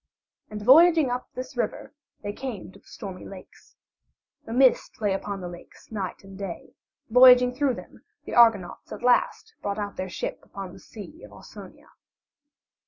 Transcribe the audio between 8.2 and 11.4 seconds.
the Argonauts at last brought out their ship upon the Sea of